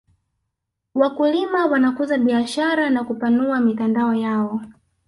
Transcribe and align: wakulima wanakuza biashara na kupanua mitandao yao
wakulima 0.95 1.65
wanakuza 1.65 2.17
biashara 2.17 2.89
na 2.89 3.03
kupanua 3.03 3.59
mitandao 3.61 4.13
yao 4.13 4.61